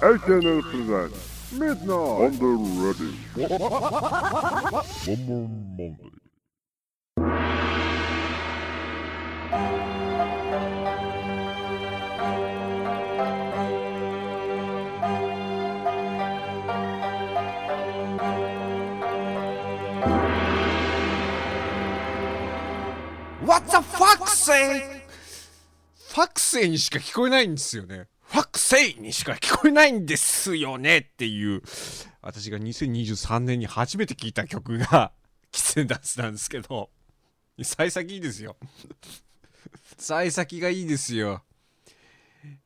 [0.00, 2.46] SNL presents Midnight on the
[2.78, 3.12] Ready.
[5.06, 6.12] One more Monday.
[23.44, 25.02] What the fuck say?
[26.10, 28.06] ファクセイにしか聞こえないんですよね。
[28.38, 31.60] ファクセイにしか聞こえないんですよねっていう、
[32.22, 35.10] 私が2023年に初めて聞いた曲が、
[35.50, 36.88] キツネダンスなんですけど、
[37.60, 38.56] 幸先いいですよ。
[39.98, 41.42] 幸先がいいですよ。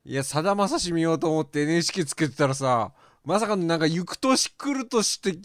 [0.04, 2.92] いや、さだまさし見ようと思って NHK つけてたらさ、
[3.24, 5.38] まさかのなんか、行く年来る年って、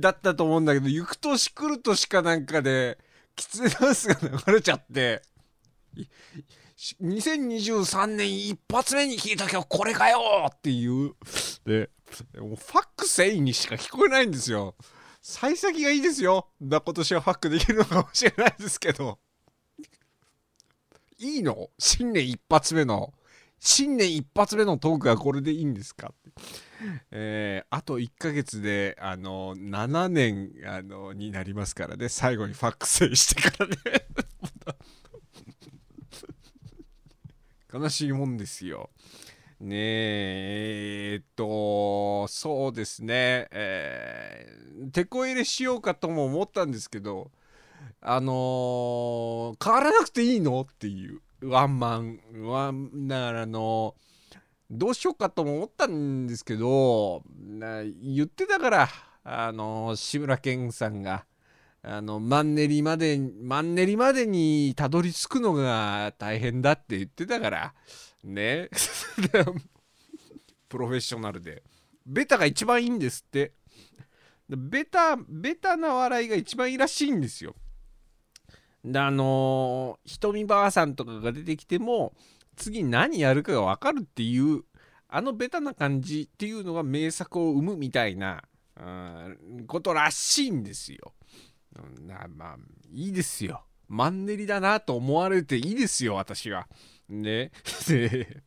[0.00, 2.98] だったと思うんだけど、行く年来る年かなんかで、
[3.36, 5.22] キツネダンスが流れちゃって、
[7.00, 11.14] 2023年一発目に聞いた曲これかよっていう。
[11.64, 11.90] で、
[12.32, 14.74] でもファックセイにしか聞こえないんですよ。
[15.20, 16.48] 幸先がいいですよ。
[16.60, 19.20] 今年はファックできるのかもしれないですけど。
[21.18, 21.70] いいの？
[21.78, 23.14] 新年一発目の。
[23.60, 26.12] 新年一発目のトークがこれでいいんですか？
[27.12, 32.08] えー、あと1ヶ月で、あの、7年、あの、になりますからね。
[32.08, 33.76] 最後にファックセイしてからね。
[37.72, 38.90] 悲しいもんですよ。
[39.60, 47.30] ねえ、えっと、そうですね、えー、テこ入れしようかとも思ったんですけど、
[48.00, 53.94] あのー変わらなくていいのっていう、ワンマン、ワン、だからあの
[54.70, 57.22] どうしようかとも思ったんですけど、
[58.02, 58.88] 言ってたから、
[59.22, 61.24] あの志村けんさんが、
[61.84, 67.74] あのマンネリまでマンネリまでにたどり着くのが大変だって言ってたから。
[68.22, 68.70] ね。
[70.68, 71.64] プロフェッショナルで。
[72.06, 73.52] ベタが一番いいんですって。
[74.48, 77.56] ベタベタな笑いが一番いいらしいんですよ。
[78.84, 82.14] であのー、ひとみばあさんとかが出てきても
[82.56, 84.64] 次何やるかが分かるっていう
[85.08, 88.42] あのベタな感じっていうのが名作を生むみたいな
[88.76, 91.12] うんことらしいんですよ。
[92.00, 92.56] なまあ
[92.90, 93.64] いいですよ。
[93.88, 96.66] マンネリだなと思われていいですよ私は。
[97.08, 97.50] ね。
[97.88, 98.42] で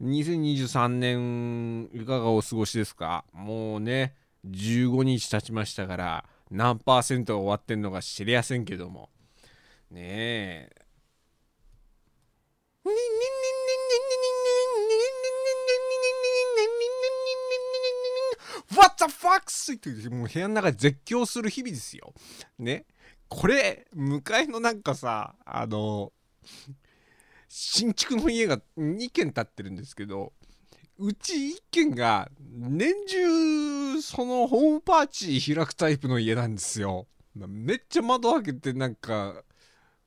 [0.00, 3.24] 2023年いかがお過ごしですか？
[3.32, 4.14] もうね
[4.46, 9.10] 15日経ちましたから何パーセントが終わってんのか知りやせんけども
[9.90, 10.00] ね
[10.70, 10.70] え
[18.74, 19.76] What the fuck?
[19.76, 22.12] ってもう部屋の中で絶叫する日々ですよ。
[22.58, 22.84] ね。
[23.28, 26.12] これ、向かいのなんかさ、あの、
[27.48, 30.32] 新築の家が2軒建ってるんですけど、
[30.98, 37.06] うち1軒が年中そのホームパーティー開くタイプの家なんですよ。
[37.34, 39.42] めっちゃ窓開けてなんか、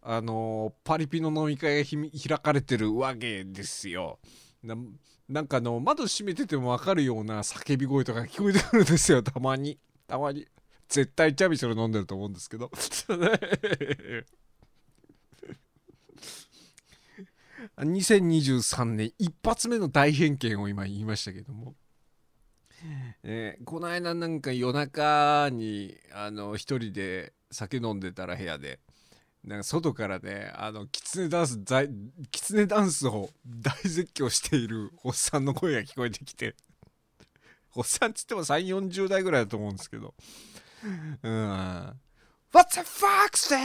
[0.01, 1.89] あのパリピの飲み会が
[2.27, 4.19] 開かれてるわけですよ。
[5.29, 9.21] なんかの窓閉めてても分かるような叫び声とか聞こえてくるんですよ。
[9.21, 9.77] たまに。
[10.07, 10.47] たまに。
[10.87, 12.71] 絶対チャビショル飲んでると思うんですけど。
[17.77, 21.75] 2023年一発目の大偏見を今言いましたけども、
[23.23, 28.79] えー、この間なんか夜中にあの一人で酒飲んでたら部屋で。
[29.43, 31.59] なんか外からね、あの、キツネダンス、
[32.29, 36.55] キツネダンスを大絶叫しているおっさんの声が聞こえてきて、
[37.75, 40.13] おっさんっつっても3、40代ぐらいだと思うんですけど、
[41.23, 41.99] うん。
[42.51, 43.57] What the fuck, s っ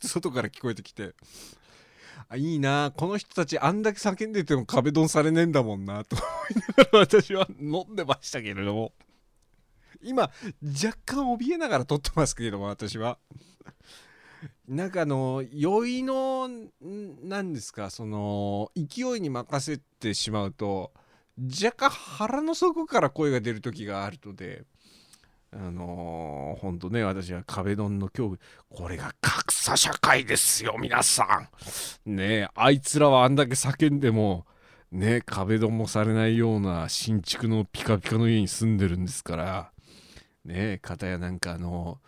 [0.00, 1.14] て外から聞こえてきて、
[2.28, 2.92] あ、いいな。
[2.96, 8.92] この人たちあんだけ叫んでても壁ドンされねえんだもんなと思いながら私は飲んでましたけれども。
[10.02, 10.30] 今
[10.62, 13.18] 若干怯えながら撮ってますけれども私は。
[14.68, 16.48] なんかあの酔いの
[17.22, 20.92] 何ですかその勢いに任せてしまうと
[21.38, 24.64] 若干腹の底から声が出る時があるので
[25.54, 28.38] あのー、ほんとね私は壁ドンの恐怖。
[28.70, 31.46] これが格差社会ですよ皆さ
[32.06, 32.16] ん。
[32.16, 34.46] ねあいつらはあんだけ叫んでも
[34.90, 39.71] ね壁ドンもされないような新築のピカピカの家に住んでるんですから
[40.44, 41.98] ね片やなんかあの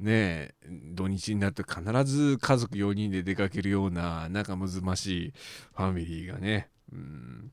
[0.00, 0.54] ね
[0.94, 5.32] 土日になると必ず家族4人で出かけるような仲睦ましい
[5.74, 7.52] ファミリーがねうん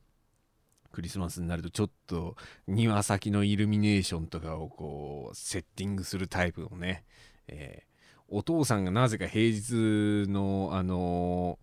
[0.92, 2.36] クリスマスになるとちょっと
[2.66, 7.04] 庭先のイルミネーションとかをこうセッティングするタイプのね、
[7.46, 11.58] えー、お父さんがなぜか平日のあの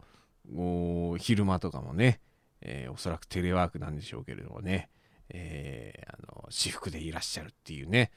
[1.17, 2.21] 昼間とかもね、
[2.61, 4.89] えー、おそらくテレワークなんでしょうけれどもね、
[5.29, 8.11] えー、あの私服でいらっしゃるっていうね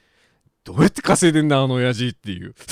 [0.65, 2.55] どうやって稼いでんだあの親父っていう。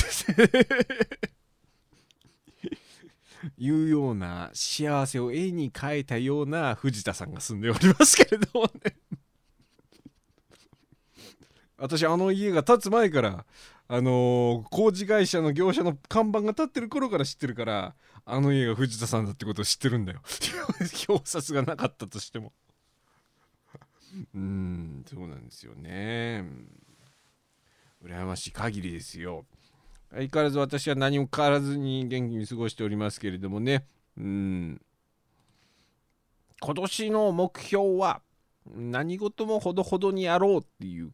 [3.56, 8.96] いうような幸せを絵に描いたような藤田さんが住んでおりますけれどもね。
[11.76, 13.46] 私あの家が建つ前から
[13.91, 17.94] あのー、工事会社の業者の看板が立ってる頃から知ってるから
[18.26, 20.20] あの家が藤田さんだってことを知ってるんだよ。
[21.08, 22.52] 表札がなかったとしても。
[24.34, 26.44] うんそうなんですよね。
[28.05, 29.45] 羨ましい限りですよ。
[30.11, 33.85] 相変わらず私は何も変わらずに元気に過ごしておりますけれどもね。
[34.17, 34.81] うん。
[36.61, 38.21] 今年の目標は
[38.67, 41.12] 何事もほどほどにやろうっていう。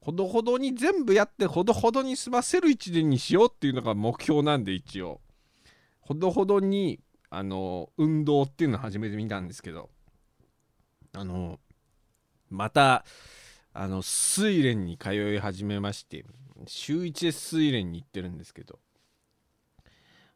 [0.00, 5.20] ほどほどに全部やってほどほどに済ませる一年にしようっていうのが目標なんで一応。
[6.00, 7.00] ほどほどに
[7.30, 9.90] あの運動っていうのを始めてみたんですけど。
[11.14, 11.58] あの
[12.50, 13.04] また
[13.80, 16.24] あの睡蓮に通い始めまして
[16.66, 18.80] 週1で睡蓮に行ってるんですけど。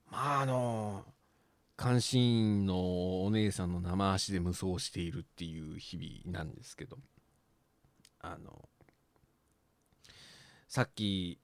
[0.06, 1.04] まああの
[1.76, 6.98] 監視員のお姉さんの生足で無双しているっていう日々なんですけど。
[8.20, 8.68] あの
[10.68, 11.40] さっき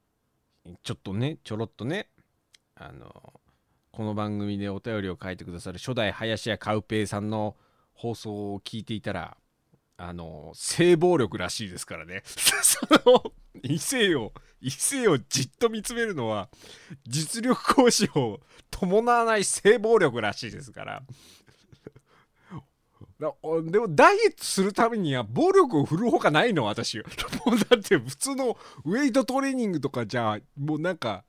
[0.85, 2.11] ちょっとねちょろっとね
[2.77, 3.41] あの
[3.91, 7.57] この番組でお便りを書いてくださる初代林家カウペイさんの
[7.93, 9.37] 放送を聞いていたら
[10.01, 12.23] あの性暴力らしいですからね。
[12.63, 16.49] その異性を異性をじっと見つめるのは
[17.05, 18.41] 実力行使を
[18.71, 21.03] 伴わない性暴力らしいですから。
[23.19, 23.27] で
[23.81, 26.99] もダイエットするためには暴力を振るほかないの私
[27.45, 31.25] もうだって普通のウェイトトレーニングとかじゃもうなんか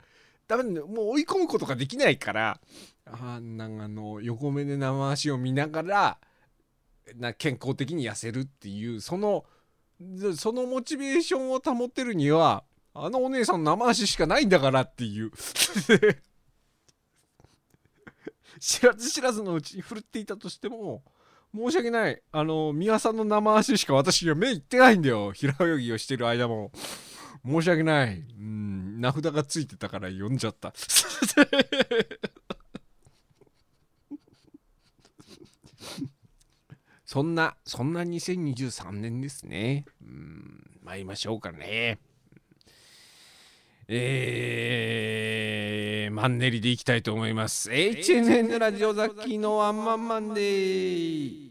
[0.47, 2.61] ダメもう追い込むことができないから
[3.05, 6.19] あなんかあの横目で生足を見ながら
[7.15, 9.45] な健康的に痩せるっていうその
[10.37, 12.63] そのモチベーションを保ってるには
[12.93, 15.31] あのお姉さんの生足しかないんだからっていう
[18.59, 21.03] 知らず知らずのうちに振るっていたとしても
[21.55, 22.21] 申し訳ない。
[22.31, 25.31] あの、三輪さんの生足しか私には目いってないんだよ。
[25.31, 26.71] 平泳ぎをしてる間も。
[27.45, 28.19] 申し訳ない。
[28.37, 30.73] うん、名札がついてたから読んじゃった。
[37.09, 39.85] そんな、そんな2023年ですね。
[39.99, 41.97] うん、参りましょうかね。
[43.87, 47.71] えー、マンネリでいきたいと思います。
[47.71, 51.48] HNN ラジオザッキのワンマンマンデー。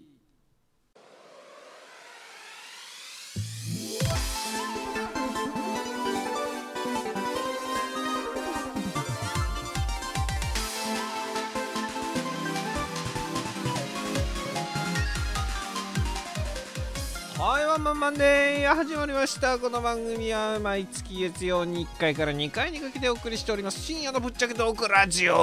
[17.39, 19.61] はいワンマンマンデー始まりました。
[19.61, 23.81] この番組は毎月月曜に1回から2回にかけてお送りしております。
[23.81, 25.37] 深夜のぶっちゃけトークラジオ。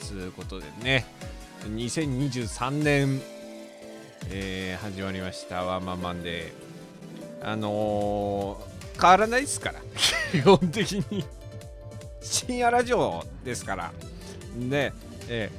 [0.00, 1.06] つうことでね。
[1.62, 3.22] 2023年、
[4.28, 5.64] えー、始まりました。
[5.64, 7.50] ワンマンマンデー。
[7.50, 9.80] あのー、変わらないですから。
[10.30, 11.24] 基本的に。
[12.20, 13.92] 深夜ラジオですから。
[14.58, 14.92] で、
[15.26, 15.50] え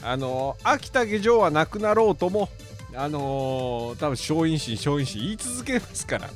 [0.00, 2.48] ー、あのー、秋田下城はなくなろうとも
[2.94, 6.28] あのー、多分松陰神松陰神言い続けますから。
[6.28, 6.32] ね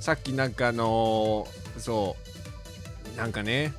[0.00, 2.16] さっきなんかあのー、そ
[3.14, 3.74] うなんかね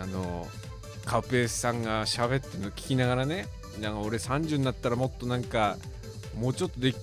[0.00, 3.46] あのー、カウペースさんが喋ってるの聞きながらね
[3.80, 5.76] なんか俺30になったらもっとなんか
[6.36, 6.94] もうちょっとで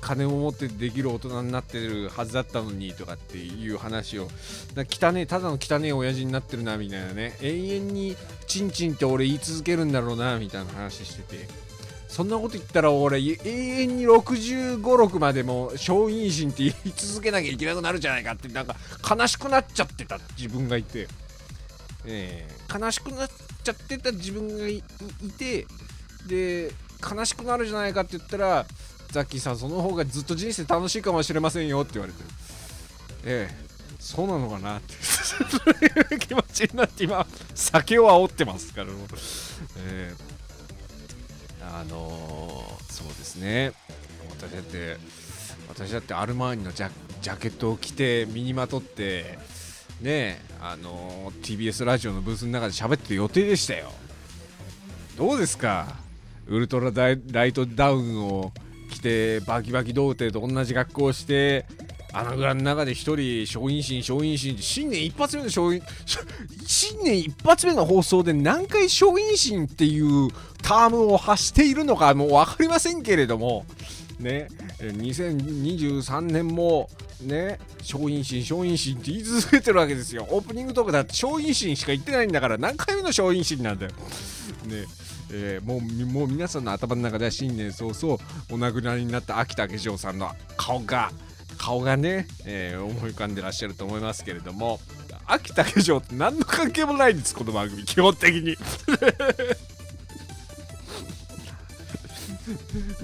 [0.00, 4.28] 金を持ってできる大人になってるはずだったのにとかっていう話を
[4.90, 11.71] 汚ねただの汚ね親父になってるなみたいなね永遠にチンチンって俺言い続けるんだろうなみたいな話してて。
[12.12, 18.76] そんなこと言ったら俺永遠に6 5 6までも松陰神って言い続けなきゃいけなくなるじゃないかってなんか
[19.10, 21.08] 悲しくなっちゃってた自分がいて、
[22.04, 23.30] えー、悲しくなっ
[23.64, 24.82] ちゃってた自分がい
[25.38, 25.66] て
[26.28, 28.66] で悲しくなるじゃないかって言ったら
[29.10, 32.18] ザッキーさんその方がずっと人生楽しいかもしれませんよって言われて。
[33.24, 33.72] ええ。
[33.98, 34.94] そうなのかなって。
[35.00, 38.88] そういう気持ちになって今酒を煽ってますから
[39.78, 40.31] えー
[41.62, 43.72] あのー、そうですね。
[44.30, 44.96] 私だって
[45.68, 46.90] 私だってアルマーニのジャ
[47.36, 49.38] ケットを着て身にまとって
[50.00, 53.90] ねあのー、TBS ラジオのブースの中で喋ってる予定でしたよ。
[55.16, 55.96] どうですか？
[56.48, 56.90] ウルトラ
[57.30, 58.52] ライトダウンを
[58.90, 61.66] 着てバキバキ童貞と同じ格好をして
[62.12, 65.82] 穴蔵の中で一人松陰神松陰神新年一発目の松陰
[66.66, 70.28] 新年一発目の放送で何回松陰神っていう
[70.62, 73.64] タームを発しているのかもう分かりませんけれども
[74.20, 76.90] ね2023年も
[77.22, 80.26] ね松陰神松陰神って言い続けてるわけですよ。
[80.30, 83.92] オープニングトークだって松陰神しか言ってないんだから何回目の松陰神なんだよ。
[84.66, 84.84] ね
[85.34, 88.18] えー、もうもう皆さんの頭の中では新年早々
[88.50, 91.10] お亡くなりになった秋田化粧さんの顔が
[91.62, 94.80] 顔がね、えー、思い浮かんでらっしゃると思いますけれども
[95.26, 98.56] 秋竹城って何の関係もないんですこの番組基本的に。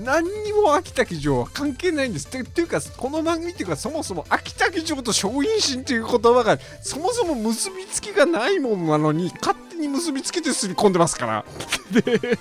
[0.04, 2.26] 何にも秋竹城は関係ないんです。
[2.26, 11.44] てていうかこの番組っていうかそもそも秋竹城と松陰神という言葉がそもそも結びつきがないものなのに勝手に結びつけてすり込んでますから。
[11.92, 12.02] で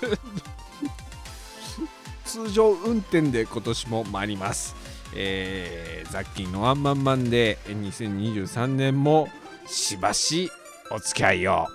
[2.26, 4.87] 通常運転で今年も参ります。
[5.20, 9.28] えー、雑ッのワンマンマンで2023年も
[9.66, 10.48] しばし
[10.92, 11.66] お付き合いを。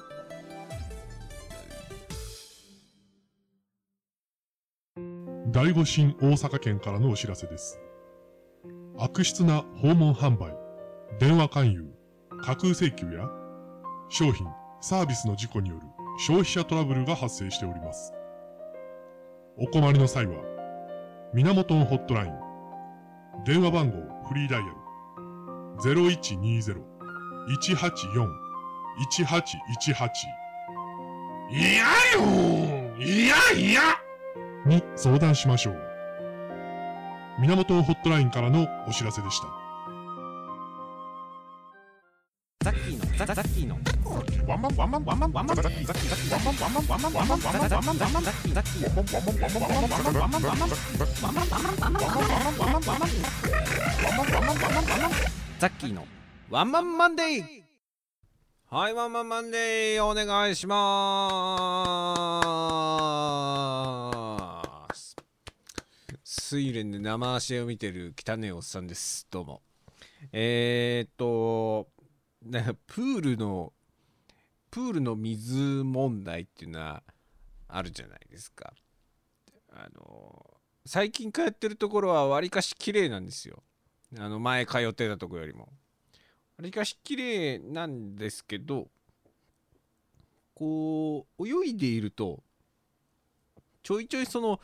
[5.51, 7.81] 第五新大阪県からのお知らせです。
[8.97, 10.55] 悪質な訪問販売、
[11.19, 11.85] 電話勧誘、
[12.41, 13.29] 架空請求や、
[14.07, 14.47] 商品、
[14.79, 15.81] サービスの事故による
[16.17, 18.13] 消費者トラブルが発生しております。
[19.57, 20.35] お困りの際は、
[21.33, 22.42] 源ホットライン
[23.45, 23.97] 電話番号
[24.27, 24.75] フリーダイヤル
[25.81, 26.83] 0120-184-1818
[31.51, 31.83] いや
[32.15, 32.21] よ
[32.97, 33.81] いやいや
[34.65, 35.75] に相談しましょう。
[37.39, 39.47] 源ホットラインからのお知らせでした。
[42.63, 43.77] ザッキーの、ザッキーの。
[55.59, 56.05] ザッキーの
[56.49, 57.63] ワンマンマンデー
[58.69, 62.41] はいワンマンマンデーお願いしま
[64.93, 65.15] す
[66.55, 69.61] 睡ンで生足を見てる汚ねおっさんですどうも
[70.31, 71.87] えー、っと
[72.87, 73.73] プールの
[74.73, 77.03] プールの水問題っていうのは
[77.67, 78.73] あるじゃないですか。
[79.71, 83.61] あの最近通ってるところはわりかし綺麗なんですよ。
[84.17, 85.69] あの前通ってたとこよりも。
[86.57, 88.87] わりかし綺麗なんですけど
[90.55, 92.41] こう泳いでいると
[93.83, 94.59] ちょいちょいその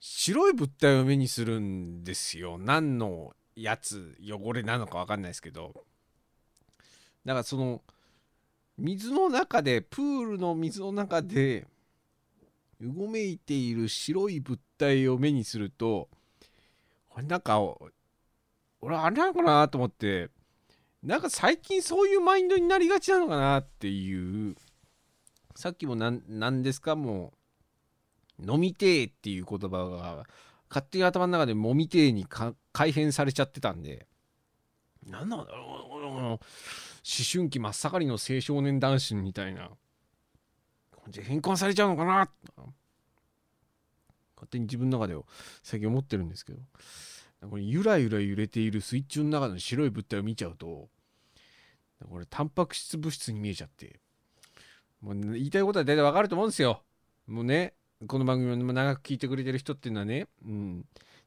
[0.00, 2.58] 白い物体を目にするんですよ。
[2.58, 5.84] 何のやつ汚れなのか分かんないですけど。
[7.24, 7.82] だからその
[8.78, 11.66] 水の中でプールの水の中で
[12.80, 16.08] うごめいている白い物体を目にすると
[17.08, 17.60] これなんか
[18.80, 20.28] 俺あれなのかなと思って
[21.02, 24.56] なんか最近そういうマインドになりがちなのかなっていう
[25.54, 27.32] さっきも何ですかも
[28.38, 30.24] う飲みてえっていう言葉が
[30.68, 32.26] 勝手に頭の中でもみてえに
[32.72, 34.06] 改変されちゃってたんで。
[35.08, 36.46] 何なんだろう
[37.06, 39.70] 思春期真っ盛りの青少年男子みたいな。
[41.22, 42.28] 変換されちゃうのかな。
[44.34, 45.22] 勝手に自分の中では
[45.62, 46.58] 最近思ってるんですけど。
[47.48, 50.88] これゆらゆら揺れている水中の中の白い物体を見ちゃうと
[52.10, 54.00] これタンパク質物質に見えちゃって。
[55.00, 56.82] もう言いたいことは大体わかると思うんですよ。
[57.28, 57.74] もうね
[58.06, 60.26] この番組を長く聞いてくれてる人っていうのはね。
[60.44, 60.84] うん。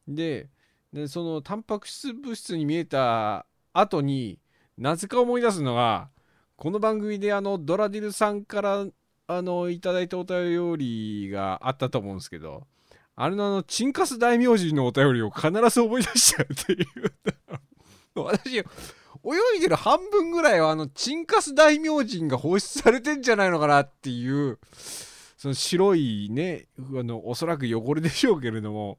[0.07, 0.50] で
[0.91, 4.39] でそのタンパク質物質に見えた後に
[4.79, 6.07] なぜか思い出すのが
[6.55, 8.86] この番組であのドラディルさんから
[9.27, 12.65] あのいただいたお便りがあったと思うんですけど
[13.17, 16.88] あれのあのチンカス大名人のお便りを必ず思い出しちゃうっていう
[18.24, 18.62] 私泳
[19.57, 24.59] いでる半分ぐらいはあのチンカス大名人が放出されてんじゃないのかなっていう
[25.36, 28.98] その白いねあのおそらく汚れでしょうけれども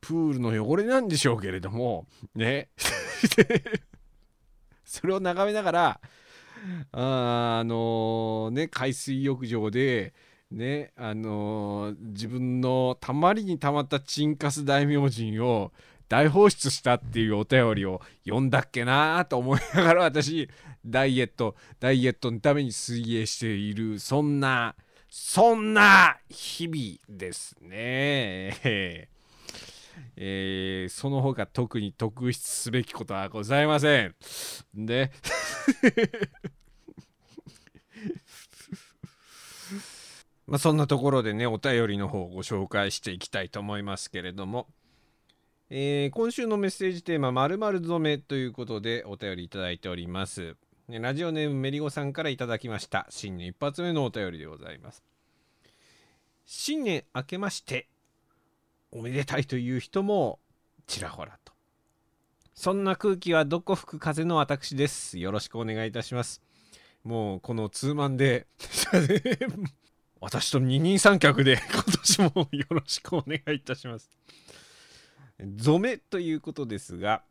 [0.00, 2.70] プールの汚れなんでしょうけれどもね。
[4.90, 6.00] それを眺めながら
[6.92, 10.12] ああのー、ね海水浴場で
[10.50, 15.70] ねあのー、自分のたまりにたまったチンカス大名人を
[16.08, 20.50] 大放出したっていうお便りを読んだっけなと思いながら私
[20.84, 24.74] ダイエットダイエットのために水泳しているそんな
[25.08, 29.09] そんな日々ですね。
[30.16, 34.14] えー、その他特に特筆すべきことはございません。
[34.74, 35.10] で
[40.46, 44.66] まあそんなところでねお便りの方をご紹介していきたいと思いますけれども、
[45.70, 50.56] えー、今週のメッセージテーマ「まる染め」ということでお便りいただいております。
[50.90, 55.02] ねラジオネームメリゴさんからいただきました新年一発目のお便りでございます
[56.44, 57.88] 新年明けまして
[58.92, 60.38] おめでたいという人も
[60.86, 61.52] ちらほらと。
[62.54, 65.18] そんな空気はどこ吹く風の私です。
[65.18, 66.42] よろしくお願いいたします。
[67.04, 68.46] もうこのツーマンで
[70.20, 74.10] 私と二人三脚で今年もよろしくお願いいたします。
[75.58, 77.22] 染めということですが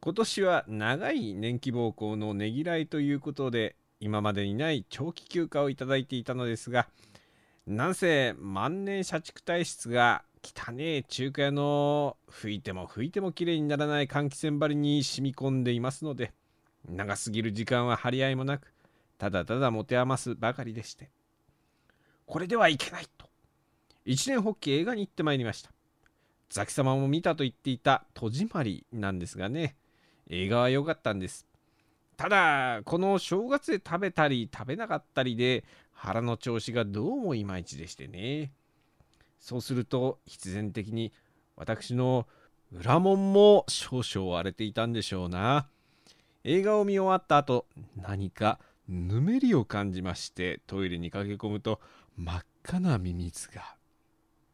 [0.00, 6.88] 今年は長い年季暴行のねぎらいということで今までにない長期休暇をいただいていたのですが
[7.66, 16.32] なんせ万年社畜体質が汚ねえ中華屋の拭いても拭いてもきれいにならない換気扇張りに染み込んでいますので
[16.88, 18.72] 長すぎる時間は張り合いもなく
[19.22, 21.10] ただただ持て余すばかりでして。
[22.26, 23.28] これではいけないと。
[24.04, 25.70] 一年発起映画に行ってまいりました。
[26.50, 29.76] ザキ様も見たと言っていた戸締まりなんですがね。
[30.28, 31.46] 映画は良かったんです。
[32.16, 38.50] ただこの正月で食べたり食べなかったりで腹の調子がどうもいまいちでしてね。
[39.42, 41.12] そうすると必然的に
[41.56, 42.28] 私の
[42.72, 45.66] 裏門も少々荒れていたんでしょうな。
[46.44, 51.80] 映画を見終わった後何かぬめりを感じましてトイレに駆け込むと
[52.16, 53.74] 真っ赤なミミズが。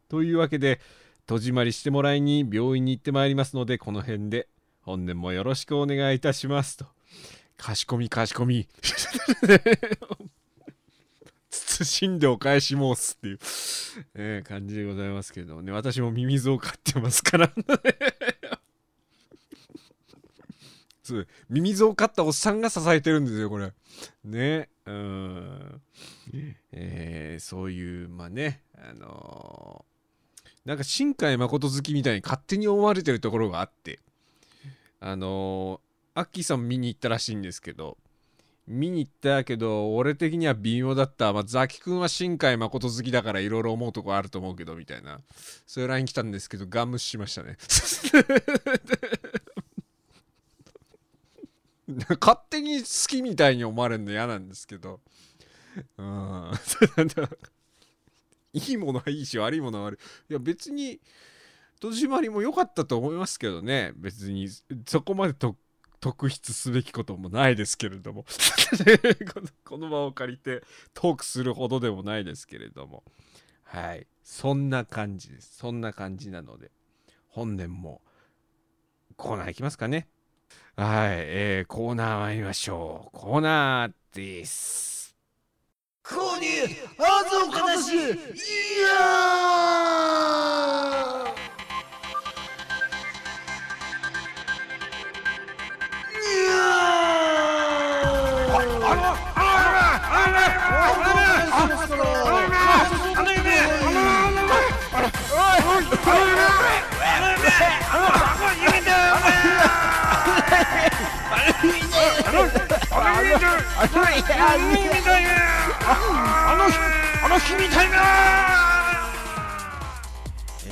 [0.09, 0.81] というわけで
[1.27, 4.47] 戸締まりしてもらいに病院に行ってまいりますのでこの辺で
[4.81, 6.87] 本年もよろしくお願いいたしますと。
[7.57, 8.67] かしこみかしこみ。
[11.83, 13.39] 慎んでお返し申すっていう、
[14.15, 15.71] えー感じでございますけどね。
[15.71, 17.51] 私もミミズを飼ってますから。
[21.03, 23.73] そうミミズを飼ったおっさんが支えてるんですよこれ。
[24.23, 24.69] ね。
[24.85, 25.81] うん。
[26.71, 29.89] えーそういうまあねあのー
[30.65, 33.99] なんか新海誠好きみたいに勝手に思われてるところがあって。
[34.99, 37.97] あのーアッキーさん見に行ったらしいんですけど。
[38.69, 45.21] 見に行ったけど俺的には微妙だった、まあ、ザキ君は新海誠好きだからいろいろ思うとこあると思うけどみたいな。
[45.65, 47.57] そういう LINE 来たんですけどガン無視しましたね。
[52.21, 55.01] 勝手に好きみたいに思われるの嫌なんですけど。
[55.97, 56.51] うん。
[58.53, 59.97] いいものはいいし悪いものは悪い。
[60.29, 61.01] いや別に
[61.79, 63.93] 戸締まりも良かったと思いますけどね。
[63.95, 64.47] 別に
[64.85, 65.57] そこまでと
[65.99, 68.25] 特筆すべきこともないですけれども。
[69.65, 73.03] この場を借りてトークするほどでもないですけれども。
[73.63, 74.07] はい。
[74.23, 75.57] そんな感じです。
[75.57, 76.71] そんな感じなので。
[77.27, 78.01] 本年も
[79.15, 80.07] コーナーいきますかね。
[80.75, 83.17] はい、えー、コーナー参りましょう。
[83.17, 85.15] コーナーです。
[86.03, 86.47] 購入
[86.97, 91.28] あずおかたしいやー！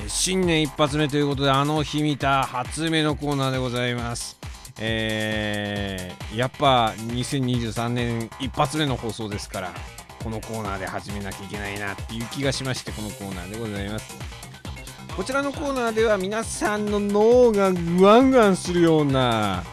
[0.09, 4.37] 新年一発目ということであの日見た初目のコーナーでございます
[4.79, 9.73] えーやっぱ2023年一発目の放送ですから
[10.23, 14.15] このコーナーで始めなきゃいけないなっていう気がしましてこのコーナーでございます。
[15.15, 19.63] こちらのコーナーでは皆さんの脳がグワングワンするような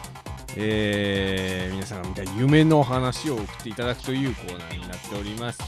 [0.55, 5.59] えー皆さんが見た夢の話を送っていただくというコーナーになっております。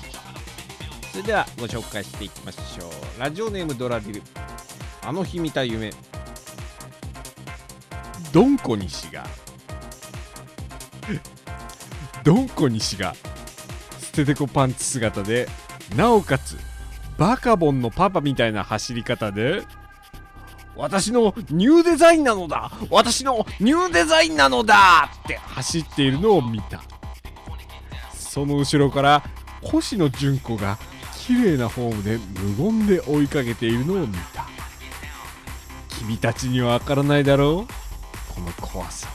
[1.11, 3.19] それではご紹介していきましょう。
[3.19, 4.21] ラジオネームドラディル。
[5.03, 5.91] あの日見た夢。
[8.31, 9.25] ドンコ西が。
[12.23, 13.15] ドンコ西が。
[14.17, 15.47] ステテコパンツ姿で
[15.95, 16.57] なおかつ
[17.19, 19.61] バカボンのパパみたいな走り方で
[20.75, 26.81] 私のニューデザインなのだ私のニューデザインなのだって走っているのを見た。
[28.11, 29.23] その後ろから
[29.61, 30.79] 星野純子が
[31.27, 34.47] 綺麗なフォームで無言で追いかけているのを見た。
[35.99, 38.33] 君たちにはわからないだろう？
[38.33, 39.09] この怖さ。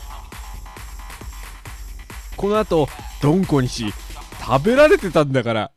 [2.36, 2.88] この後
[3.20, 3.92] ドンコにし
[4.44, 5.70] 食べられてたんだから。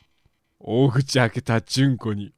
[0.60, 2.34] 大口開けた純子に。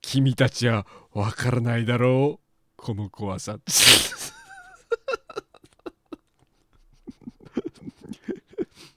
[0.00, 2.44] 君たちはわからないだろう。
[2.76, 3.58] この怖さ。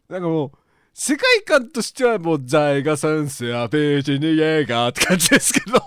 [0.08, 0.52] なんかもう
[0.94, 5.82] 世界観としてはもうザイガサンスアページニエーガーって感じですけど。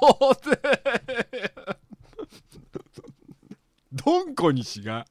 [3.93, 5.07] ドンコ西が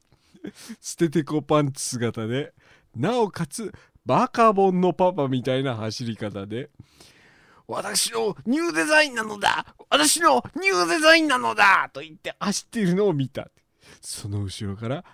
[0.80, 2.54] 捨ててこパンツ姿で
[2.96, 3.74] なおかつ
[4.10, 6.72] バカボンのパパみたいな走り方で。
[7.68, 9.68] 私のニューデザインなのだ。
[9.88, 11.92] 私のニューデザインなのだ。
[11.94, 13.52] と言って走っているのを見た。
[14.02, 15.06] その後ろから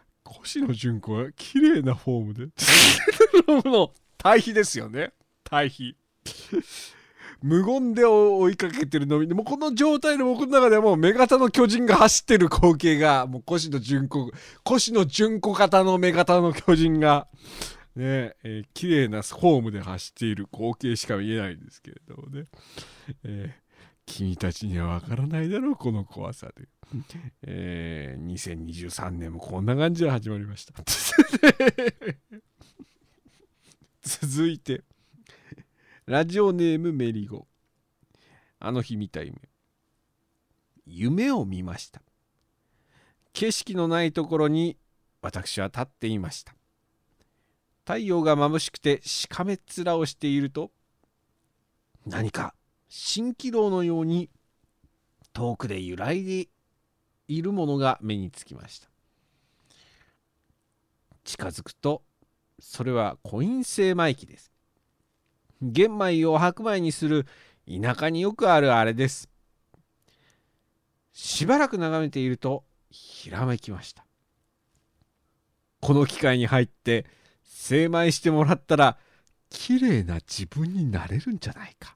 [0.41, 2.47] 越野純子が綺麗なフォームで。
[3.69, 5.11] の対比ですよね。
[5.43, 5.97] 対比。
[7.43, 14.31] 無言で追いかけてるのにもうこの状態で僕の中ではもう目型の巨人が走ってる光景がもう越野純子
[14.73, 17.27] 越野純子型の目型の巨人が
[17.95, 22.43] ねえー、綺麗なフォームで走っている光景しか見えないんですけれどもね、
[23.23, 23.61] えー、
[24.05, 26.67] 君たちにはわからないだろうこの怖さで、
[27.43, 30.73] えー、2023年もこんな感じで始まりました。
[34.03, 34.83] 続いて。
[36.05, 37.47] ラジオネームメリゴ。
[38.59, 39.49] あの日見た夢。
[40.85, 42.01] 夢を見ました。
[43.33, 44.77] 景色のないところに
[45.21, 46.55] 私は立っていました。
[47.85, 50.71] 太陽が眩しくてしかめっ面をしていると
[52.05, 52.55] 何か
[52.89, 54.29] 蜃気楼のように
[55.33, 56.47] 遠くで揺らいで
[57.27, 58.89] いるものが目につきました。
[61.23, 62.03] 近づくと
[62.59, 64.51] それはコイン精米機です。
[65.61, 67.25] 玄米を白米にする
[67.67, 69.29] 田舎によくあるあれです。
[71.13, 74.05] しばらく眺めているとひらめきました。
[75.81, 77.05] この機械に入って
[77.45, 78.97] 精米してもらったら
[79.49, 81.95] 綺麗な自分になれるんじゃないか。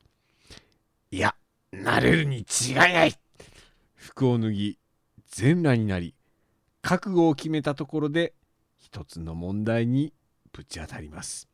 [1.12, 1.36] いや
[1.72, 3.16] なれるに違いない。
[3.96, 4.80] 服を脱ぎ
[5.28, 6.16] 全裸になり
[6.82, 8.34] 覚悟を決めたところで
[8.78, 10.14] 一つの問題に
[10.52, 11.48] ぶち当たります。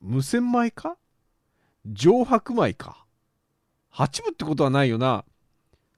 [0.00, 0.96] 無洗米か？
[1.86, 3.04] 上白米か？
[3.90, 5.24] 八分ってことはないよな。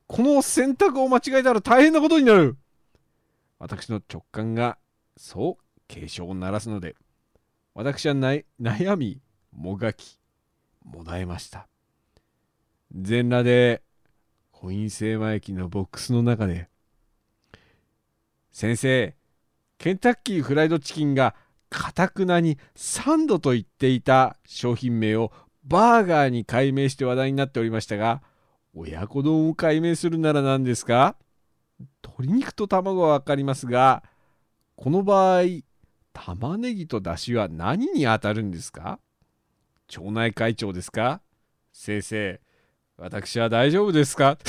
[0.06, 2.56] この選択を間違えたら大変なことになる。
[3.59, 4.76] 私の直感が
[5.16, 6.96] そう警鐘を鳴らすので
[7.75, 9.20] 私は悩み
[9.53, 10.18] もがき
[10.85, 11.68] もだえました。
[12.92, 13.83] 全裸で
[14.53, 16.68] コイン精米機のボックスの中で
[18.53, 19.14] 先生
[19.77, 21.35] ケンタッキーフライドチキンが
[21.68, 25.33] かたくなにサンドと言っていた商品名を
[25.64, 28.22] バーガーに改名して話題になっておりましたが
[28.72, 31.16] 親子丼を改名するなら何ですか？
[32.05, 34.05] 鶏肉と卵は分かりますが
[34.77, 35.42] この場合
[36.18, 38.98] 玉ねぎとだしは何に当たるんですか？
[39.87, 41.20] 町内会長ですか？
[41.72, 42.40] 先生
[42.96, 44.38] 私は大丈夫ですか？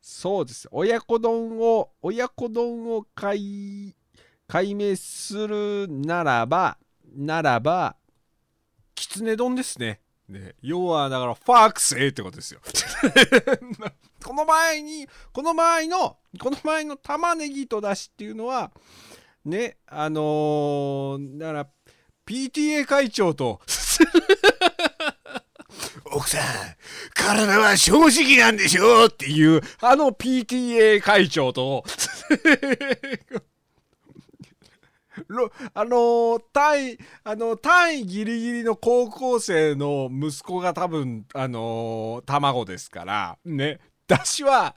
[0.00, 0.68] そうです。
[0.70, 3.94] 親子丼を親子丼を解
[4.46, 6.76] 解明するならば
[7.14, 7.96] ならば
[8.94, 10.00] きつね丼ですね。
[10.28, 12.60] ね要はだからファークス A ってことですよ。
[14.24, 18.70] この場合にこの場合のこの場合の玉ねぎとだしっていうのは
[19.44, 21.66] ねあのー、だから
[22.26, 23.60] PTA 会長と
[26.12, 26.40] 奥さん
[27.14, 31.84] 体は正直なんでしょっていうあの PTA 会長と。
[35.74, 43.80] あの単位あの単位ギリギリの高校生の息子が多分あの卵ですからね
[44.10, 44.74] だしは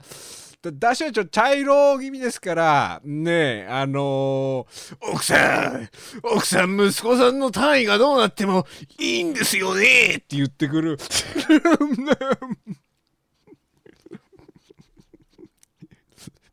[0.62, 5.90] だしはちょっと茶色気味ですからねえあのー、奥さん
[6.22, 8.64] 奥さん息子さんの単位がどうなっても
[9.00, 10.96] いいんですよねって言ってくる。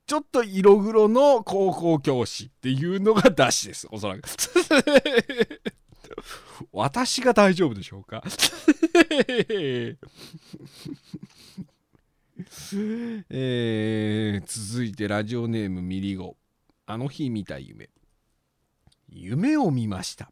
[0.08, 4.24] ちょっと色黒の高校教師っていうのがだしですおそらく。
[6.74, 8.22] 私が大丈夫でしょうか？
[13.30, 16.38] えー、続いてラジオネームミリゴ。
[16.86, 17.90] あの日見た夢。
[19.10, 20.32] 夢を見ました。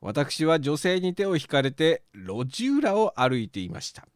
[0.00, 4.06] 私は女性に手を引かれて路地裏を歩いていました。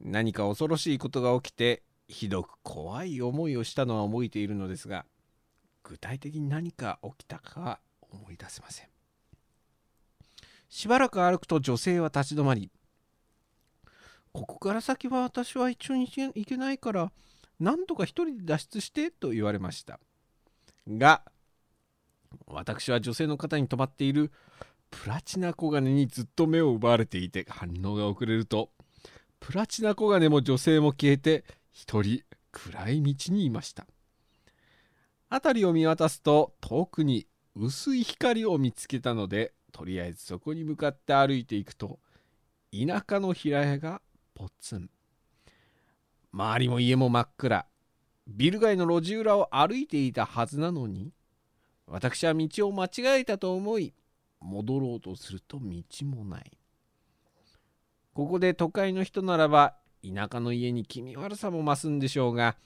[0.00, 5.06] 何か恐ろしいことが起きてひどく怖い思いをしたのは覚えているのですが
[5.82, 8.88] 具体的に何か起きたかは思い出せません。
[10.68, 12.70] しばらく歩くと女性は立ち止まり
[14.32, 17.12] ここから先は私は一緒に行けないから
[17.60, 20.00] なんとか一人で脱出してと言われました。
[20.88, 21.22] が
[22.46, 24.32] 私は女性の方に止まっている
[24.90, 28.70] プラチナコガネにずっと目を奪われていて反応が遅れると
[29.38, 33.86] プラチナコガネも女性も消えて一人暗い道にいました。
[35.30, 41.98] 辺りを見渡すと遠くに薄い光を見つけたのでとりあえずそこに向かって歩いていくと
[42.72, 44.02] 田舎の平屋が
[44.34, 44.90] ポツン。
[46.32, 47.66] 周りも家も真っ暗。
[48.26, 51.12] ビル街の路地裏を歩いていたはずなのに
[51.86, 53.92] 私は道を間違えたと思い
[54.40, 56.50] 戻ろうとすると道もない。
[58.14, 62.56] ここで都会の人ならば田舎の家に気味悪さも増すんでしょうが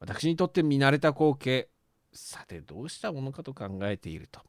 [0.00, 1.68] 私にとって見慣れた光景
[2.12, 4.40] さてどうしたものかと考えていると。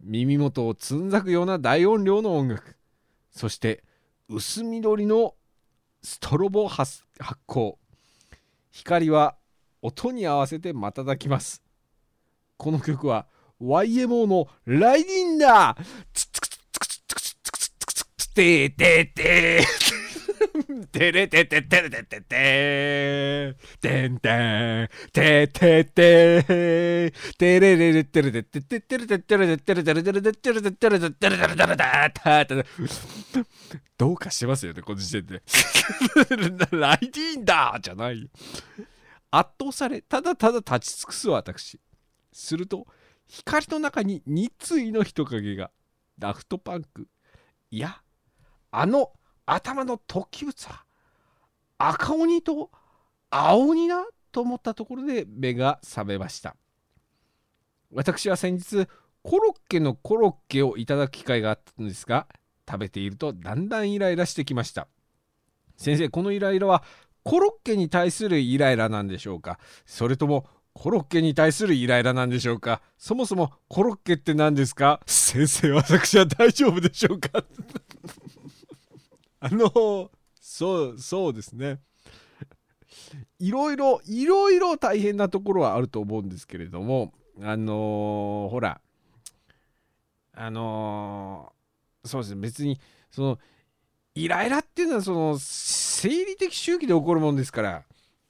[0.00, 2.76] 耳元をつんざくような大音量の音楽
[3.30, 3.82] そして
[4.28, 5.34] 薄緑の
[6.02, 7.74] ストロボ発発光。
[8.72, 9.36] 光は
[9.82, 11.62] 音に合わせて瞬きます。
[12.56, 13.26] この曲は
[13.60, 15.76] YMO のライディンだ
[16.14, 19.66] ツツクツクツクツクツクツクツててて
[20.86, 23.56] てれてててれててて。
[23.80, 24.88] てんてん。
[25.12, 33.44] ててててれれれてれててててれててれててれてれてれててれててれててれてれてれてて
[33.96, 35.42] どうかしてますよねこの時点で
[36.72, 38.28] ライディーンだじゃない
[39.30, 41.80] 圧倒されただただ立ち尽くす私
[42.32, 42.86] すると
[43.28, 45.70] 光の中に2対の人影が
[46.18, 47.08] ダフトパンク
[47.70, 48.00] いや
[48.70, 49.12] あの
[49.46, 50.84] 頭の突起物は
[51.78, 52.70] 赤鬼と
[53.30, 56.56] 青鬼だと思ったところで目が覚めました。
[57.92, 58.86] 私は先日
[59.22, 62.26] コロッケのコロッケをいただく機会があったんですが
[62.68, 64.88] 食べているとだんだんイライラしてきました。
[65.76, 66.82] 先生このイライラは
[67.22, 69.58] コロッケに対するイライラなんでしょうか？
[69.86, 72.82] それともコロッケに対するイライラなんでしょうか？
[72.98, 75.00] そもそもコロッケって何ですか？
[75.06, 77.44] 先生私は大丈夫でしょうか？
[79.44, 81.78] あのそうそうですね。
[83.38, 88.80] いろいろいろいろ大変なところはあると思うんですけれどもあのー、ほら
[90.32, 92.40] あのー、そうですね。
[92.40, 92.80] 別に
[93.10, 93.38] その
[94.14, 97.82] イライラっていうのはその生理的周期で起こるもんですから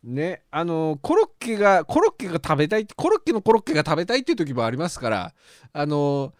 [0.02, 0.42] ね。
[0.50, 5.34] あのー、コロッケがコロッケが食べたいコロッケのコロッケが食べたいっていう時もありますから
[5.72, 6.34] あの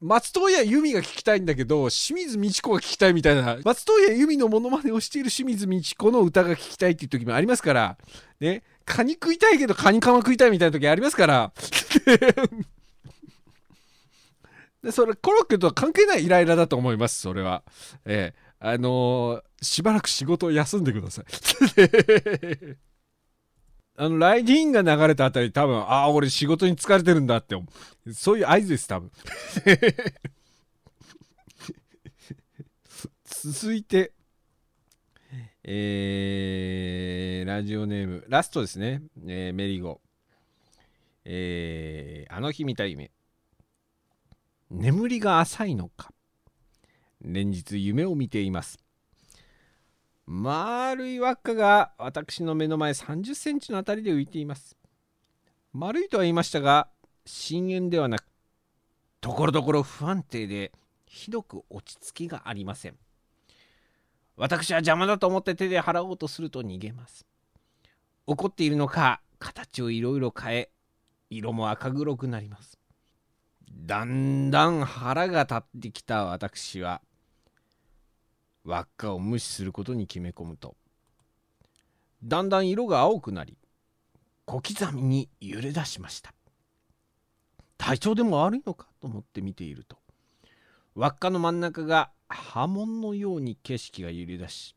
[0.00, 3.58] 松任谷由実が聞きたいんだけど清水美智子が聞きたいみたいな。
[3.64, 7.98] 松任谷由実のモノマネをしている清水美智子の歌が聞きたいっていう時もありますから。
[8.40, 8.62] ね。
[8.84, 11.52] カニ食いたいけどカニカマ食いたいみたいな時ありますから。
[14.82, 17.62] でそれコロッケとは関係ないイライラだと思いますそれは。
[18.04, 18.48] ええ。
[18.60, 21.24] あのー、しばらく仕事を休んでください。
[24.00, 27.56] あのライディーンが流れたあたり多分ああ俺仕事に疲れてるんだって
[28.14, 29.10] そういう合図です多分。
[33.24, 34.12] 続いて
[35.64, 40.00] えー、ラジオネームラストですね、えー、メリゴ
[41.24, 43.10] えー、あの日見た夢。
[44.70, 46.12] 眠りが浅いのか。
[47.20, 48.78] 連日夢を見ています。
[50.30, 54.76] 丸い輪っかが私の目の前30センチのあたりで浮いています。
[55.72, 56.88] 丸いとは言いましたが
[57.24, 58.24] 深淵ではなく
[59.22, 60.70] ところどころ不安定で
[61.06, 62.96] ひどく落ち着きがありません。
[64.36, 67.24] 私は邪魔だと思って手で払おうとすると逃げます。
[68.26, 70.70] 怒っているのか形をいろいろ変え
[71.30, 72.78] 色も赤黒くなります。
[73.70, 77.00] だんだん腹が立ってきた私は
[78.68, 80.76] 輪っかを無視することに決め込むと。
[82.22, 83.56] だんだん色が青くなり
[84.44, 86.34] 小刻みに揺れ出しました。
[87.78, 89.96] 体調でも悪いのかと思って見ていると
[90.94, 94.74] 輪っかの真ん中が波紋のように景色が揺れ出し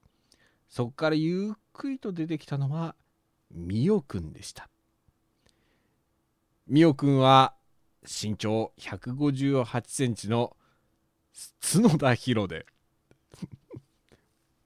[0.69, 2.95] そこからゆっくりと出てきたのは
[3.49, 4.69] みおくんでした。
[6.67, 7.55] みおくんは
[8.03, 10.55] 身長158センチの
[11.59, 12.65] 角田博で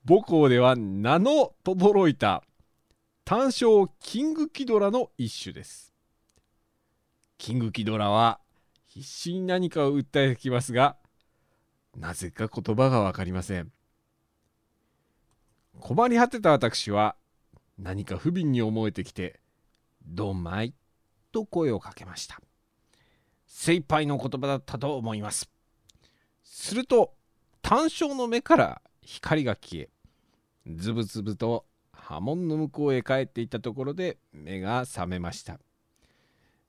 [0.08, 2.44] 母校では名の轟いた
[3.24, 5.96] 単勝キングキドラの一種です。
[7.40, 8.40] キングキドラは
[8.86, 10.96] 必死に何かを訴えてきますが
[11.98, 13.72] なぜか言葉が分かりません。
[15.80, 17.16] 困り果てた私は
[17.80, 19.40] 何か不憫に思えてきて
[20.06, 20.76] 「どんまい」
[21.34, 22.40] と声をかけました。
[23.48, 25.50] 精一杯の言葉だったと思います。
[26.44, 27.16] すると
[27.64, 29.90] 単勝の目から光が消え
[30.68, 35.60] ズブズブと波紋の向こうへ帰っていったところで目が覚めました。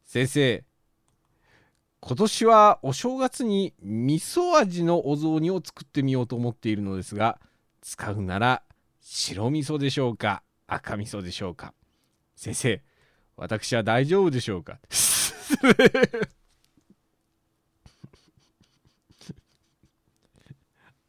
[0.05, 0.65] 先生
[2.01, 7.41] 今年はお正月に味噌味のお雑煮を作ってみようと思っているのですが
[7.81, 8.63] 使うなら
[9.01, 11.73] 白味噌でしょうか赤味噌でしょうか。
[12.37, 12.83] 先生
[13.37, 14.79] 私は大丈夫でしょうか？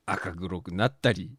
[0.05, 1.36] 赤黒くなったり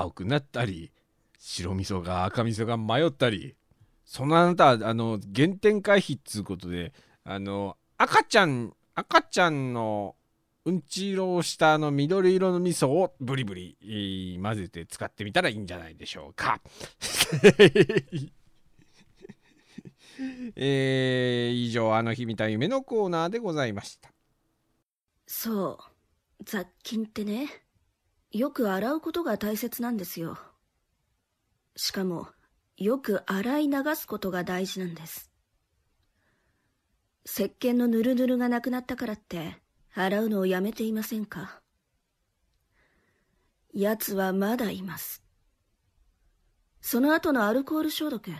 [0.00, 0.92] 青くなったり
[1.38, 3.56] 白味噌が赤味噌が迷ったり
[4.04, 6.92] そのあなたはあの原点回避っつうことで
[7.24, 10.16] あの赤ちゃん赤ちゃんの
[10.64, 16.60] うんち色をしたあの緑色の味噌をブリブリ、混ぜて使ってみたらいいんじゃないでしょうか。
[20.56, 24.10] えー以上あの日見た夢のコーナーでございました。
[25.26, 25.78] そ
[26.40, 27.65] う雑菌ってね
[28.32, 30.38] よく洗うことが大切なんですよ。
[31.76, 32.28] しかも
[32.76, 35.30] よく洗い流すことが大事なんです。
[37.24, 39.56] 石鹸のヌルヌルがなくなったからって
[39.94, 41.60] 洗うのをやめていませんか？
[43.72, 45.22] 奴はまだいます。
[46.80, 48.30] その後のアルコール消毒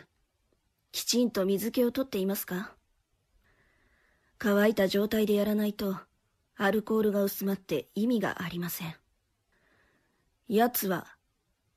[0.92, 2.75] きちんと水気を取っていますか？
[4.38, 5.96] 乾いた状態でやらないと
[6.57, 8.94] アルコールが薄まって意味がありません。
[10.48, 11.06] 奴は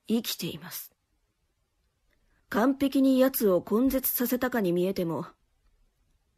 [0.08, 0.94] 生きています。
[2.50, 5.26] 完璧に奴を根絶させたかに見えても、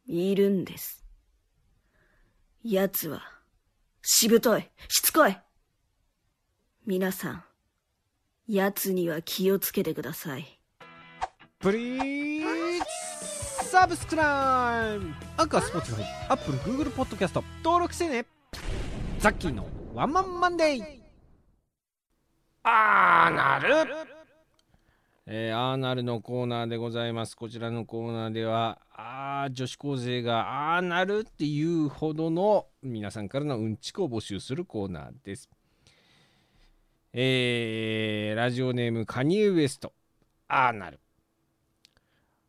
[0.06, 1.04] いるんです。
[2.64, 3.22] 奴は、
[4.00, 5.36] しぶとい、しつこい。
[6.86, 7.44] 皆さん、
[8.48, 10.58] 奴には気をつけてください。
[11.58, 18.26] プリーズサブスクライブアンカースポーツファイアップルグーグルポッドキャスト登録してね
[19.20, 21.01] ザッキーのワンマンマンデー
[22.64, 23.92] あーなる
[25.26, 27.36] えー、アーナルのコーナーでございます。
[27.36, 35.48] こちらのコーナーではあー女子高生があーなるっていうほどの皆さんからのうんちくを募集するコーナーです。
[37.12, 39.92] えー、ラジオネームカニエ・ウエスト。
[40.48, 41.00] あーなる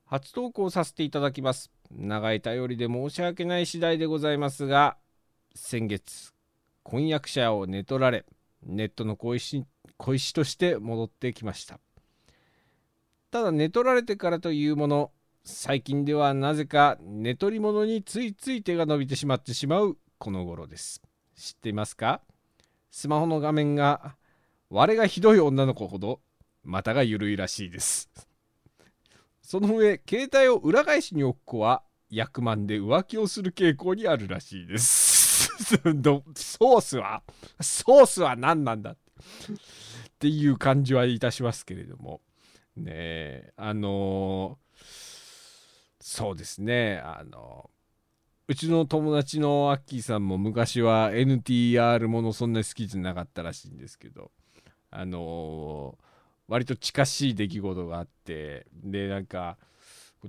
[0.06, 1.72] 初投稿させていただきます。
[1.92, 4.98] 長い頼りで申し訳ない次第でございますが
[5.56, 6.34] 先月
[6.82, 8.26] 婚約者を寝取られ
[8.64, 9.66] ネットの小石
[10.04, 11.80] 小石として戻ってきました。
[13.32, 15.12] ただ寝取られてからというもの
[15.46, 21.02] 最近ではなぜか寝取り物についつい手が伸びてしまってしまうこの頃です。
[21.38, 22.20] 知っていますか？
[22.92, 24.18] スマホの画面が
[24.70, 26.20] 我がひどい女の子ほど
[26.66, 28.10] 股が緩いらしいです。
[29.42, 35.48] その上携帯を裏返しに置く子は役満で浮気をする傾向にあるらしいです。
[35.80, 37.24] ソースは？
[37.62, 39.00] ソースは何なんだって。
[40.24, 42.22] っていう感じはいたしますけれども。
[42.78, 44.58] ねあの
[46.00, 47.02] そうですね。
[47.04, 47.70] あの
[48.48, 54.32] うちの友達のアッキーさんも昔は NTR ものそんなに好きじゃなかったらしいんですけど
[54.92, 55.98] あの
[56.48, 59.58] 割と近しい出来事があってでなんか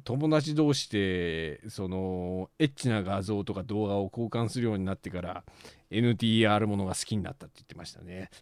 [0.02, 5.44] 友達同士でそのエッチな画像とか動画を交換するようになってから
[5.94, 8.30] NTR ものが好きになったって言ってましたね。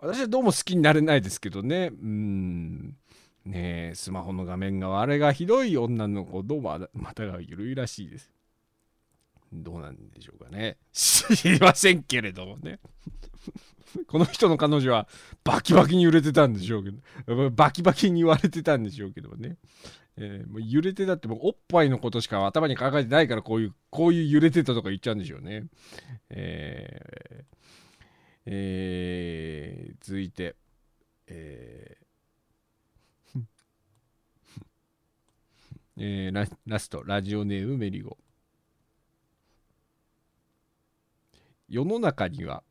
[0.00, 1.90] 私はどうも好きになれないですけどね。
[1.92, 2.96] うん。
[3.44, 8.30] ねえ、スマホの画面があれがひどい女の子、どうもまたが緩いらしいです。
[9.52, 10.76] どうなんでしょうかね。
[10.92, 12.78] 知りませんけれどもね。
[14.06, 15.08] この人の彼女は
[15.44, 16.90] バキバキに揺れてたんでしょうけ
[17.32, 19.56] ど、バキバキに言われてたんでしょうけどね。
[20.20, 25.66] えーもう揺れてたってもうおっぱいのことしか頭に考えてないからこういう、こういう揺れてたとか言っちゃうんでしょうね。
[26.30, 27.44] えー
[28.46, 30.56] えー続いて、
[31.28, 33.40] えー
[35.98, 38.16] えーララスト、ラジオネームメリゴ。
[41.68, 42.62] 世の中には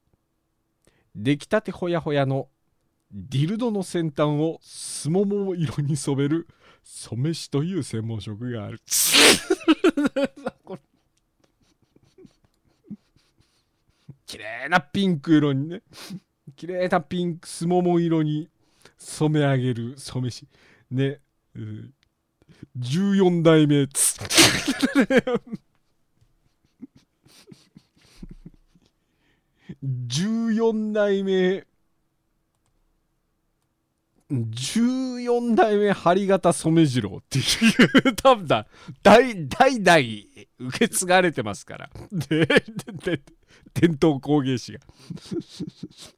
[1.16, 2.48] 出来たてほやほやの
[3.12, 6.48] ディルドの先端をすもも色に染める
[6.90, 8.80] 染め師という専門職がある。
[14.26, 15.82] 綺麗なピンク色にね。
[16.56, 18.50] 綺麗なピンクすもも色に
[18.98, 20.48] 染め上げる染め師
[20.90, 21.20] ね、
[21.56, 21.94] うん。
[22.80, 23.88] 14代目。
[23.92, 24.18] つ
[29.84, 31.68] 14代目。
[34.30, 37.42] 14代目針形染次郎ってい
[38.10, 38.68] う多分だ
[39.02, 41.90] 代代々受け継がれてますから。
[42.12, 43.22] ででで
[43.74, 44.80] 伝統工芸士が。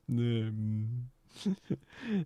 [0.07, 0.51] ね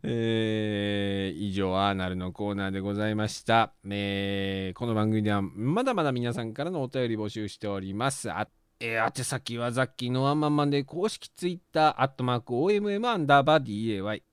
[0.03, 8.31] ええー以上アーナルのコーナーでございました、えーこの番組ではまだまだ皆さんからのお便り募集しております。
[8.31, 8.47] あ
[8.79, 14.23] えー、宛先はザッキーのワンマンマンで公式ツイッターアットマーク OMM アンダーバー DAY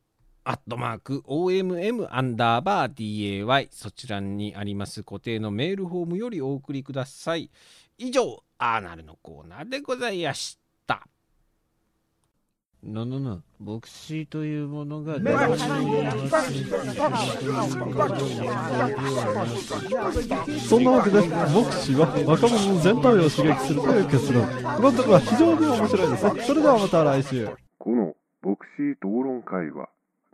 [0.44, 7.50] アットマーク OMM アンダーバー DAY そちらにあります固定のメールフォームよりお送りください。
[7.98, 11.06] 以上、アーナルのコーナーでございました。
[12.82, 13.42] ななな、
[13.84, 15.62] シーというものが誰し
[20.66, 24.46] そんなわけで、牧師は若者の全体を刺激するという結論。
[24.46, 26.42] このところは非常に面白いですね。
[26.42, 27.50] それではまた来週。
[27.78, 29.90] このボクシー討論会は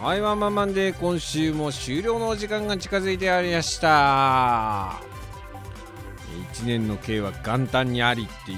[0.00, 5.00] はいワンマンマンデー今週も終了のお時間が近づいてありました。
[6.52, 8.56] 一年の計は元旦にありってい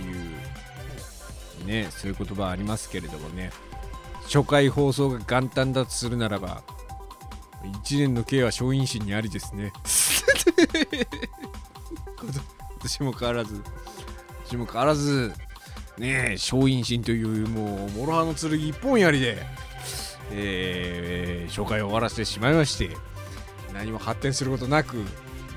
[1.62, 3.52] うねそういう言葉ありますけれどもね。
[4.24, 6.64] 初回放送が元旦だとするならば
[7.84, 9.72] 一年の計は松陰神にありですね。
[12.80, 13.62] 私も変わらず
[14.44, 15.32] 私も変わらず
[15.98, 19.67] ねえ松陰神というもう諸刃の剣一本槍で
[20.30, 22.90] えー、紹介を終わらせてしまいまして
[23.72, 24.96] 何も発展することなく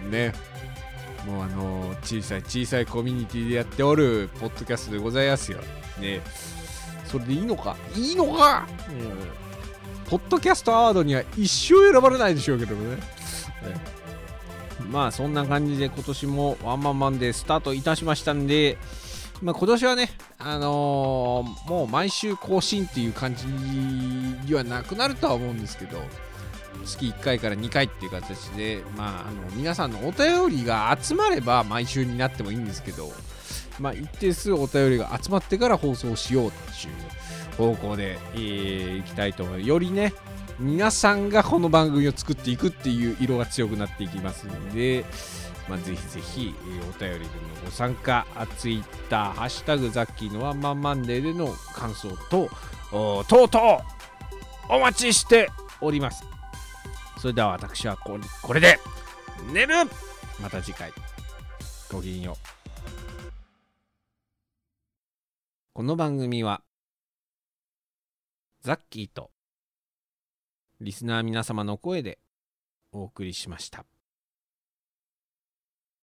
[0.09, 0.33] ね。
[1.25, 5.59] もうあの小さい小さいコミュニティでやっておるポッドキャストでございますよ。
[5.99, 6.21] ね。
[7.05, 7.75] それでいいのか？
[7.95, 12.95] いいのか、うん、ポッドキャストアワードには一生選ばれないでしょうけどもね。
[12.95, 13.01] ね。
[14.89, 18.77] まあそんな感じで今年もワンマンマンでスタートいたしましたんで
[19.41, 20.11] まあ、今年はね、
[20.43, 26.01] あのー、もう毎週更新っていう感じにはなくなるとは思うんですけど、
[26.85, 33.09] 月1回から2回っていう形で、まあ、あの皆さんのお便りが集まれば毎週になってもいいんですけど、
[33.79, 39.61] まあ、一定数お便りが集まってから放送しようっていう方向で、えー、いきたいと思う。
[39.61, 40.13] よりね、
[40.59, 45.05] 皆さんがこの番組を作っていくっていう色が強くなっていきますので、
[45.69, 48.25] まあ、ぜひぜひ、えー、お便りでのご参加、
[48.57, 52.49] ツイッター、ハッシュタグザッキーのワンマンマンデーでの感想と、
[52.89, 53.81] とうと
[54.69, 55.49] うお待ちして
[55.79, 56.23] おります。
[57.17, 58.79] それでは私はここれで
[59.53, 59.75] 寝る
[60.41, 60.91] また次回、
[61.91, 62.35] ごきげんよう。
[65.73, 66.63] この番組は、
[68.61, 69.31] ザッキーと
[70.79, 72.19] リスナー皆様の声で
[72.91, 73.85] お送りしました。